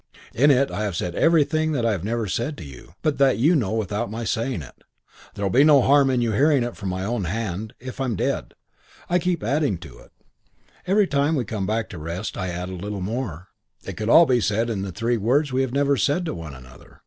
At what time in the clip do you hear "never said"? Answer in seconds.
2.03-2.57, 15.71-16.25